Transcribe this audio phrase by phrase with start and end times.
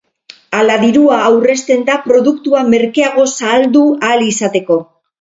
[0.59, 4.85] Hala dirua aurrezten da produktua merkeago saldu ahal izateko.